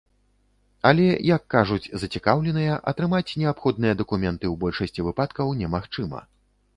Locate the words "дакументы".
4.01-4.45